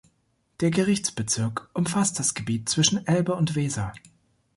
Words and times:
Der 0.61 0.71
Gerichtsbezirk 0.71 1.69
umfasst 1.75 2.17
das 2.17 2.33
Gebiet 2.33 2.69
zwischen 2.69 3.05
Elbe 3.05 3.35
und 3.35 3.53
Weser. 3.55 3.93